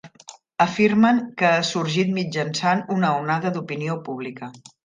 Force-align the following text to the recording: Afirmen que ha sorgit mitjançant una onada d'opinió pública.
Afirmen 0.63 1.19
que 1.41 1.51
ha 1.57 1.61
sorgit 1.73 2.11
mitjançant 2.17 2.83
una 2.99 3.15
onada 3.21 3.55
d'opinió 3.59 4.03
pública. 4.09 4.55